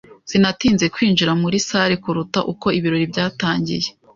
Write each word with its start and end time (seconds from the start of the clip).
Sinatinze 0.29 0.85
kwinjira 0.93 1.31
muri 1.41 1.57
salle 1.67 1.95
kuruta 2.03 2.39
uko 2.51 2.67
ibirori 2.77 3.05
byatangiye. 3.11 3.87